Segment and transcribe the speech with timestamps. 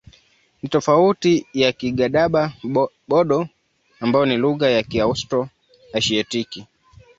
[0.61, 3.47] Ni tofauti na Kigadaba-Bodo
[3.99, 6.65] ambayo ni lugha ya Kiaustro-Asiatiki.